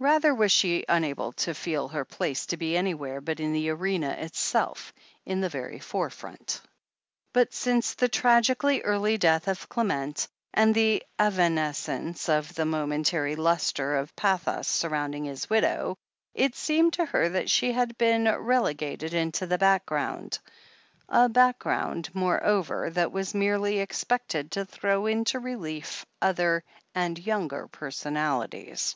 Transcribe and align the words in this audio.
Rather 0.00 0.32
was 0.32 0.52
she 0.52 0.84
unable 0.88 1.32
to 1.32 1.52
feel 1.52 1.88
her 1.88 2.04
place 2.04 2.46
to 2.46 2.56
be 2.56 2.76
any 2.76 2.94
where 2.94 3.20
but 3.20 3.40
in 3.40 3.52
the 3.52 3.68
arena 3.68 4.10
itself, 4.10 4.94
in 5.26 5.40
the 5.40 5.48
very 5.48 5.80
forefront. 5.80 6.60
But 7.32 7.52
since 7.52 7.94
the 7.94 8.08
tragically 8.08 8.80
early 8.82 9.18
death 9.18 9.48
of 9.48 9.68
Clement, 9.68 10.28
and 10.54 10.72
the 10.72 11.02
evanescence 11.18 12.28
of 12.28 12.54
the 12.54 12.64
momentary 12.64 13.34
lustre 13.34 13.96
of 13.96 14.14
pathos 14.14 14.68
sur 14.68 14.88
rounding 14.88 15.24
his 15.24 15.50
widow, 15.50 15.96
it 16.32 16.54
seemed 16.54 16.92
to 16.92 17.06
her 17.06 17.28
that 17.30 17.50
she 17.50 17.72
had 17.72 17.98
been 17.98 18.26
relegated 18.32 19.12
into 19.14 19.46
the 19.46 19.58
background— 19.58 20.38
3, 21.12 21.26
background, 21.26 22.08
more 22.14 22.40
over, 22.46 22.88
that 22.90 23.10
was 23.10 23.34
merely 23.34 23.80
expected 23.80 24.52
to 24.52 24.64
throw 24.64 25.06
into 25.06 25.40
relief 25.40 26.06
other 26.22 26.62
and 26.94 27.18
younger 27.18 27.66
personalities. 27.66 28.94